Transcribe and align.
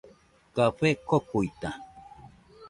Café 0.55 0.89
kokuita. 1.09 1.69